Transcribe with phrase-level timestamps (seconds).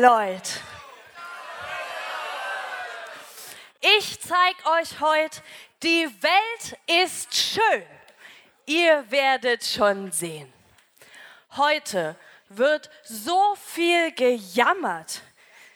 [0.00, 0.50] Leute.
[3.80, 5.40] Ich zeige euch heute,
[5.84, 7.86] die Welt ist schön.
[8.66, 10.52] Ihr werdet schon sehen.
[11.56, 12.16] Heute
[12.48, 15.22] wird so viel gejammert,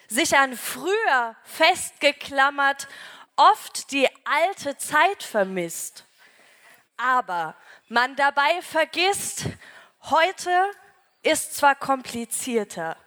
[0.09, 2.89] sich an früher festgeklammert,
[3.37, 6.03] oft die alte Zeit vermisst.
[6.97, 7.55] Aber
[7.87, 9.45] man dabei vergisst,
[10.01, 10.71] heute
[11.21, 12.97] ist zwar komplizierter,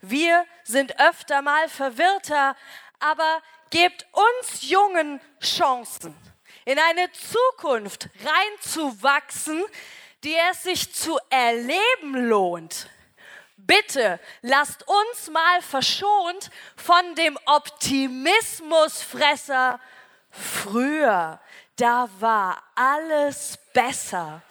[0.00, 2.56] wir sind öfter mal verwirrter,
[3.00, 6.16] aber gebt uns Jungen Chancen,
[6.64, 9.64] in eine Zukunft reinzuwachsen,
[10.24, 12.88] die es sich zu erleben lohnt.
[13.56, 19.80] Bitte lasst uns mal verschont von dem Optimismusfresser
[20.30, 21.40] früher.
[21.76, 24.42] Da war alles besser.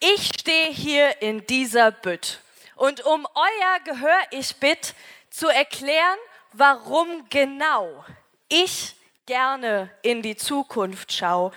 [0.00, 2.40] Ich stehe hier in dieser Bütt
[2.74, 4.94] und um euer Gehör ich bitt,
[5.30, 6.18] zu erklären,
[6.52, 8.04] warum genau
[8.48, 8.94] ich
[9.26, 11.52] gerne in die Zukunft schaue.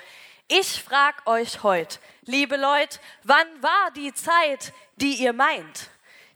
[0.48, 5.90] Ich frage euch heute, liebe Leute, wann war die Zeit, die ihr meint?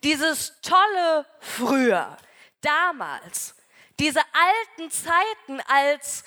[0.03, 2.17] Dieses tolle Früher,
[2.61, 3.55] damals,
[3.99, 6.23] diese alten Zeiten, als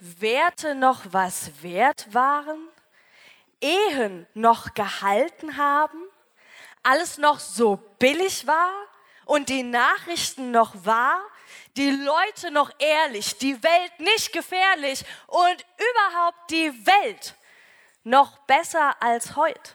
[0.00, 2.68] Werte noch was wert waren?
[3.60, 5.98] Ehen noch gehalten haben,
[6.82, 8.72] alles noch so billig war
[9.24, 11.20] und die Nachrichten noch wahr,
[11.76, 17.34] die Leute noch ehrlich, die Welt nicht gefährlich und überhaupt die Welt
[18.04, 19.72] noch besser als heute.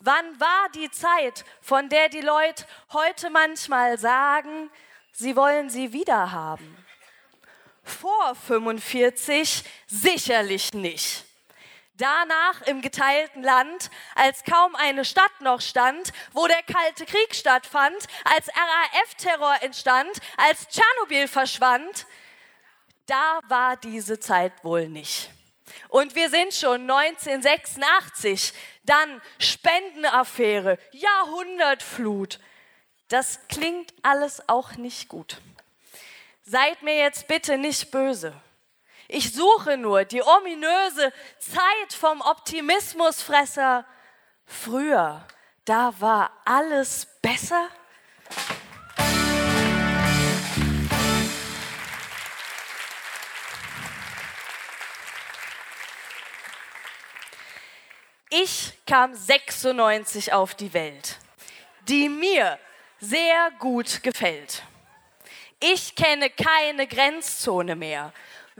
[0.00, 4.70] Wann war die Zeit, von der die Leute heute manchmal sagen,
[5.12, 6.84] sie wollen sie wieder haben?
[7.82, 11.27] Vor 45 sicherlich nicht.
[11.98, 17.96] Danach im geteilten Land, als kaum eine Stadt noch stand, wo der Kalte Krieg stattfand,
[18.24, 22.06] als RAF-Terror entstand, als Tschernobyl verschwand,
[23.06, 25.30] da war diese Zeit wohl nicht.
[25.88, 28.52] Und wir sind schon 1986,
[28.84, 32.38] dann Spendenaffäre, Jahrhundertflut.
[33.08, 35.38] Das klingt alles auch nicht gut.
[36.44, 38.40] Seid mir jetzt bitte nicht böse.
[39.10, 43.86] Ich suche nur die ominöse Zeit vom Optimismusfresser.
[44.44, 45.26] Früher,
[45.64, 47.68] da war alles besser.
[58.28, 61.16] Ich kam 96 auf die Welt,
[61.88, 62.58] die mir
[63.00, 64.62] sehr gut gefällt.
[65.60, 68.12] Ich kenne keine Grenzzone mehr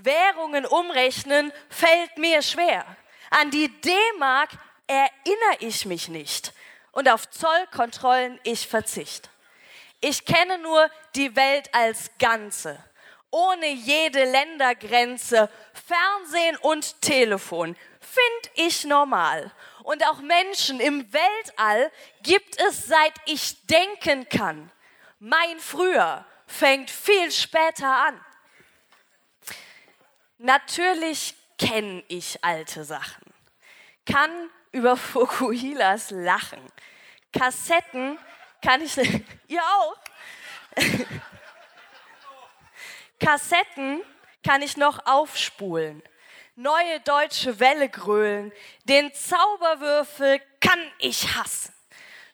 [0.04, 2.84] Währungen umrechnen fällt mir schwer.
[3.30, 4.50] An die D-Mark
[4.86, 6.52] erinnere ich mich nicht.
[6.92, 9.28] Und auf Zollkontrollen ich verzicht.
[10.00, 12.82] Ich kenne nur die Welt als Ganze,
[13.30, 17.76] ohne jede Ländergrenze, Fernsehen und Telefon.
[18.00, 19.50] Find ich normal.
[19.82, 21.90] Und auch Menschen im Weltall
[22.22, 24.70] gibt es seit ich denken kann.
[25.18, 28.24] Mein Früher fängt viel später an.
[30.38, 33.24] Natürlich kenne ich alte Sachen,
[34.06, 34.30] kann
[34.70, 36.60] über Fukuhilas lachen.
[37.36, 38.16] Kassetten
[38.62, 38.96] kann ich,
[39.48, 39.96] ihr auch.
[43.20, 44.00] Kassetten
[44.44, 46.04] kann ich noch aufspulen,
[46.54, 48.52] neue deutsche Welle grölen,
[48.84, 51.74] den Zauberwürfel kann ich hassen.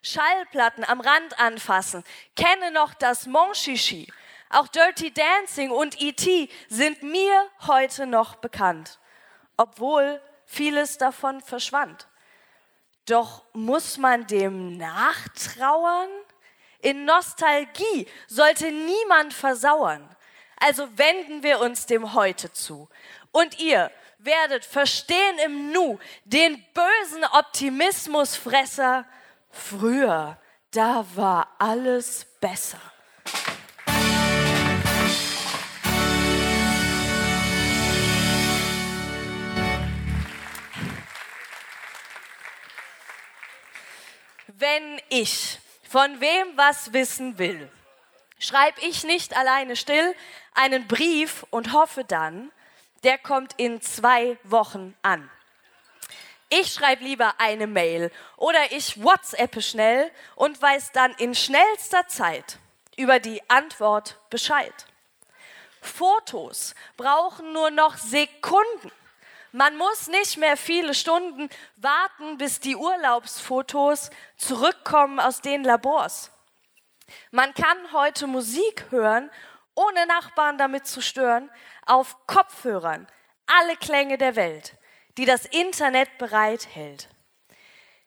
[0.03, 2.05] Schallplatten am Rand anfassen,
[2.37, 4.13] kenne noch das Monchichi,
[4.51, 6.49] auch Dirty Dancing und E.T.
[6.69, 8.99] sind mir heute noch bekannt,
[9.57, 12.09] obwohl vieles davon verschwand.
[13.07, 16.09] Doch muss man dem nachtrauern?
[16.81, 20.09] In Nostalgie sollte niemand versauern.
[20.57, 22.89] Also wenden wir uns dem Heute zu.
[23.33, 29.05] Und ihr werdet verstehen im Nu den bösen Optimismusfresser.
[29.51, 30.39] Früher,
[30.71, 32.81] da war alles besser.
[44.65, 45.59] Wenn ich
[45.91, 47.71] von wem was wissen will,
[48.39, 50.15] schreibe ich nicht alleine still
[50.55, 52.51] einen Brief und hoffe dann,
[53.03, 55.31] der kommt in zwei Wochen an.
[56.49, 62.59] Ich schreibe lieber eine Mail oder ich WhatsAppe schnell und weiß dann in schnellster Zeit
[62.97, 64.87] über die Antwort Bescheid.
[65.83, 68.91] Fotos brauchen nur noch Sekunden.
[69.57, 76.33] Man muss nicht mehr viele Stunden warten, bis die Urlaubsfotos zurückkommen aus den Labors.
[77.31, 79.31] Man kann heute Musik hören,
[79.77, 81.53] ohne Nachbarn damit zu stören,
[81.87, 83.07] auf Kopfhörern,
[83.47, 84.77] alle Klänge der Welt,
[85.19, 87.09] die das Internet bereithält.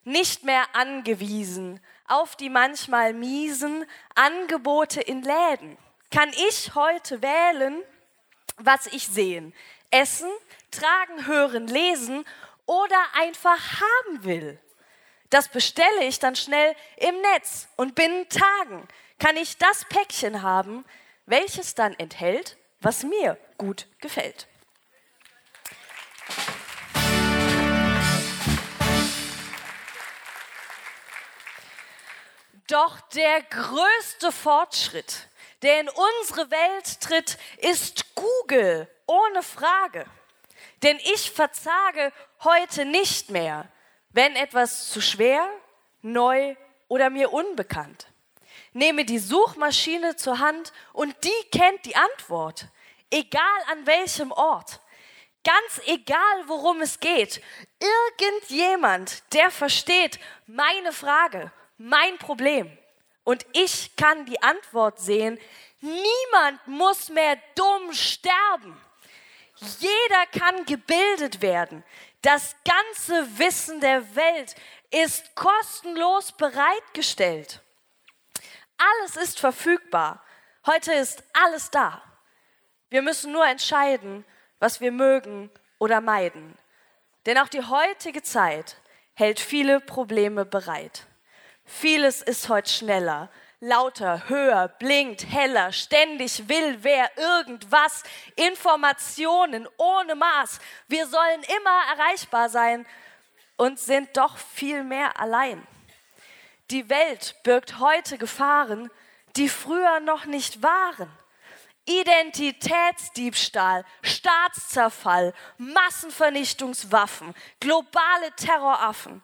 [0.04, 1.80] Nicht mehr angewiesen
[2.10, 3.86] auf die manchmal miesen
[4.16, 5.78] Angebote in Läden,
[6.12, 7.82] kann ich heute wählen,
[8.57, 9.54] was ich sehen,
[9.92, 10.30] essen,
[10.71, 12.25] tragen, hören, lesen
[12.65, 14.59] oder einfach haben will.
[15.30, 18.88] Das bestelle ich dann schnell im Netz und binnen Tagen
[19.19, 20.86] kann ich das Päckchen haben,
[21.25, 24.48] welches dann enthält, was mir gut gefällt.
[32.68, 35.30] Doch der größte Fortschritt,
[35.62, 38.06] der in unsere Welt tritt, ist
[38.48, 40.06] Google, ohne Frage.
[40.82, 42.14] Denn ich verzage
[42.44, 43.68] heute nicht mehr,
[44.12, 45.48] wenn etwas zu schwer,
[46.02, 46.56] neu
[46.88, 48.08] oder mir unbekannt.
[48.72, 52.68] Nehme die Suchmaschine zur Hand und die kennt die Antwort,
[53.12, 54.80] egal an welchem Ort.
[55.44, 57.42] Ganz egal, worum es geht.
[57.80, 62.78] Irgendjemand, der versteht meine Frage, mein Problem.
[63.24, 65.38] Und ich kann die Antwort sehen.
[65.80, 68.82] Niemand muss mehr dumm sterben.
[69.56, 71.84] Jeder kann gebildet werden.
[72.22, 74.56] Das ganze Wissen der Welt
[74.92, 77.62] ist kostenlos bereitgestellt.
[78.78, 80.24] Alles ist verfügbar.
[80.66, 82.02] Heute ist alles da.
[82.90, 84.26] Wir müssen nur entscheiden,
[84.60, 86.58] was wir mögen oder meiden.
[87.26, 88.78] Denn auch die heutige Zeit
[89.14, 91.06] hält viele Probleme bereit.
[91.66, 98.04] Vieles ist heute schneller, lauter, höher, blinkt, heller, ständig will wer irgendwas,
[98.36, 100.59] Informationen ohne Maß.
[100.88, 102.86] Wir sollen immer erreichbar sein
[103.56, 105.65] und sind doch viel mehr allein.
[106.69, 108.92] Die Welt birgt heute Gefahren,
[109.36, 111.09] die früher noch nicht waren.
[111.86, 119.24] Identitätsdiebstahl, Staatszerfall, Massenvernichtungswaffen, globale Terroraffen.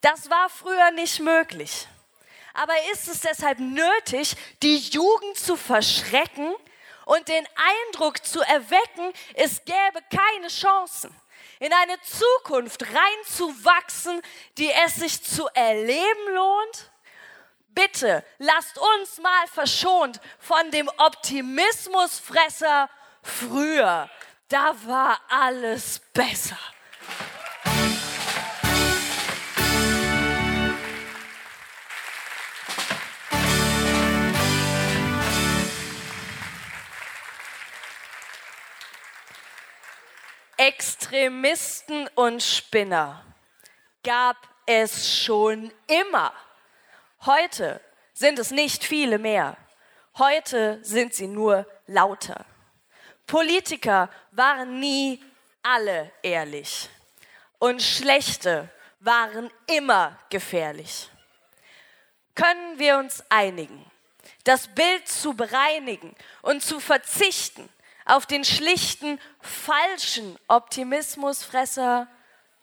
[0.00, 1.88] Das war früher nicht möglich.
[2.58, 4.34] Aber ist es deshalb nötig,
[4.64, 6.52] die Jugend zu verschrecken
[7.04, 11.14] und den Eindruck zu erwecken, es gäbe keine Chancen,
[11.60, 14.20] in eine Zukunft reinzuwachsen,
[14.58, 16.90] die es sich zu erleben lohnt?
[17.68, 22.90] Bitte lasst uns mal verschont von dem Optimismusfresser
[23.22, 24.10] früher.
[24.48, 26.58] Da war alles besser.
[41.18, 43.24] Extremisten und Spinner
[44.04, 44.36] gab
[44.66, 46.32] es schon immer.
[47.26, 47.80] Heute
[48.14, 49.56] sind es nicht viele mehr.
[50.16, 52.46] Heute sind sie nur lauter.
[53.26, 55.20] Politiker waren nie
[55.60, 56.88] alle ehrlich
[57.58, 58.68] und schlechte
[59.00, 61.10] waren immer gefährlich.
[62.36, 63.84] Können wir uns einigen,
[64.44, 67.68] das Bild zu bereinigen und zu verzichten
[68.08, 72.08] auf den schlichten, falschen Optimismusfresser.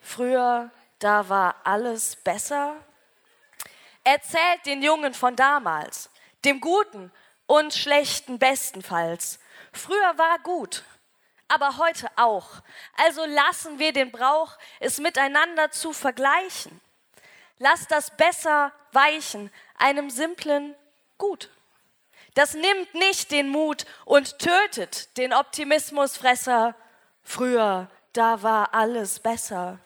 [0.01, 2.75] Früher, da war alles besser.
[4.03, 6.09] Erzählt den Jungen von damals,
[6.43, 7.11] dem Guten
[7.47, 9.39] und Schlechten bestenfalls.
[9.71, 10.83] Früher war gut,
[11.47, 12.49] aber heute auch.
[12.97, 16.81] Also lassen wir den Brauch, es miteinander zu vergleichen.
[17.59, 20.75] Lass das besser weichen, einem simplen
[21.17, 21.49] Gut.
[22.36, 26.75] Das nimmt nicht den Mut und tötet den Optimismusfresser.
[27.24, 29.80] Früher, da war alles besser.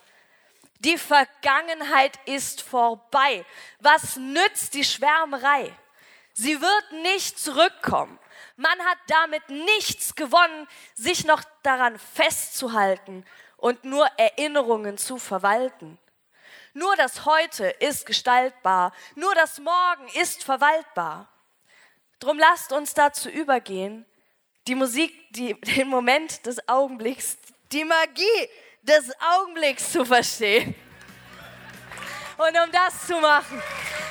[0.79, 3.45] Die Vergangenheit ist vorbei.
[3.79, 5.71] Was nützt die Schwärmerei?
[6.33, 8.17] Sie wird nicht zurückkommen.
[8.55, 13.25] Man hat damit nichts gewonnen, sich noch daran festzuhalten
[13.57, 15.99] und nur Erinnerungen zu verwalten.
[16.73, 21.27] Nur das Heute ist gestaltbar, nur das Morgen ist verwaltbar.
[22.19, 24.05] Drum lasst uns dazu übergehen,
[24.67, 27.37] die Musik, die, den Moment des Augenblicks,
[27.71, 28.49] die Magie
[28.83, 30.75] des Augenblicks zu verstehen.
[32.37, 33.61] Und um das zu machen,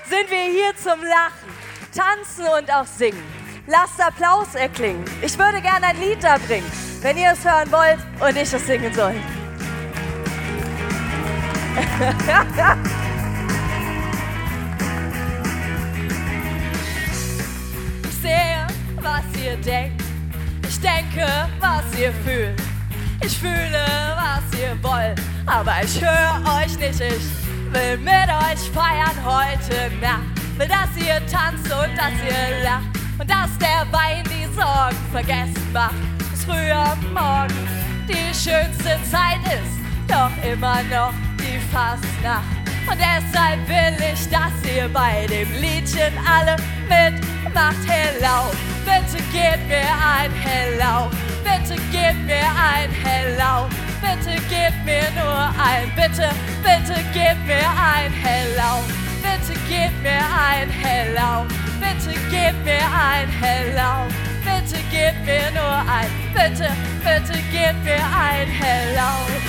[0.05, 1.49] sind wir hier zum Lachen,
[1.95, 3.23] Tanzen und auch Singen.
[3.67, 5.05] Lasst Applaus erklingen.
[5.23, 8.67] Ich würde gerne ein Lied da bringen, wenn ihr es hören wollt und ich es
[8.67, 9.15] singen soll.
[19.45, 20.03] ihr denkt.
[20.69, 21.27] Ich denke,
[21.61, 22.61] was ihr fühlt.
[23.21, 23.85] Ich fühle,
[24.17, 25.21] was ihr wollt.
[25.47, 30.23] Aber ich höre euch nicht, ich will mit euch feiern heute Nacht.
[30.57, 32.89] Will, dass ihr tanzt und dass ihr lacht.
[33.19, 35.95] Und dass der Wein die Sorgen vergessen macht.
[36.31, 37.69] Bis früh am Morgen
[38.09, 39.79] die schönste Zeit ist.
[40.07, 42.45] Doch immer noch die Fastnacht.
[42.91, 46.57] Und deshalb will ich, dass ihr bei dem Liedchen alle
[46.89, 47.77] mitmacht.
[47.87, 48.51] Hello,
[48.89, 51.11] bitte gebt mir ein Hello.
[51.45, 53.69] Bitte gebt mir ein Hello.
[54.01, 56.31] Bitte gebt mir nur ein, bitte,
[56.63, 58.83] bitte gebt mir ein Hello.
[59.23, 61.47] Bitte gebt mir ein Hello.
[61.81, 64.09] Bitte gebt mir ein Hello.
[64.45, 66.71] Bitte gebt mir nur ein, bitte,
[67.05, 69.48] bitte gebt mir ein Hello.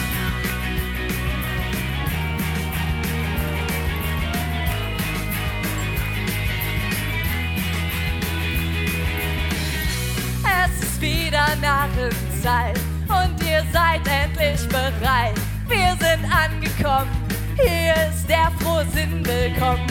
[12.44, 15.36] Narrenzeit und ihr seid endlich bereit.
[15.68, 17.10] Wir sind angekommen,
[17.56, 19.86] hier ist der Frohsinn willkommen.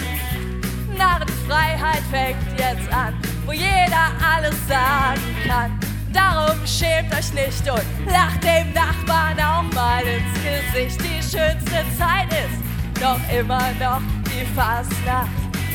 [0.97, 3.15] Narrenfreiheit fängt jetzt an,
[3.47, 5.79] wo jeder alles sagen kann.
[6.13, 11.01] Darum schämt euch nicht und lacht dem Nachbarn auch mal ins Gesicht.
[11.01, 15.29] Die schönste Zeit ist doch immer noch die Fastnacht.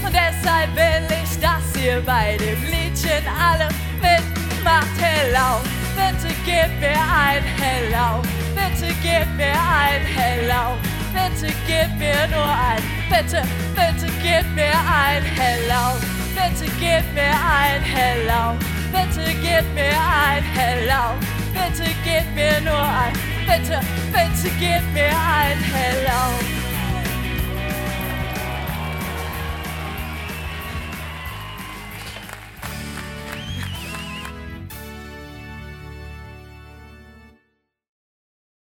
[0.04, 3.70] Und deshalb will ich, dass ihr bei dem Liedchen alle
[4.02, 4.88] mitmacht.
[5.00, 5.62] Hello,
[5.96, 8.22] bitte gebt mir ein Hello.
[8.56, 10.78] Bitte gebt mir ein Hello.
[11.14, 12.82] Bitte gebt mir nur ein.
[13.10, 13.44] Bitte,
[13.76, 15.98] bitte gebt mir ein Hello.
[16.36, 18.58] Bitte gebt mir ein Hello.
[18.92, 21.16] Bitte gebt mir ein Hello.
[21.54, 23.14] Bitte gebt mir nur ein.
[23.46, 23.80] Bitte,
[24.12, 26.63] bitte gebt mir ein Hello.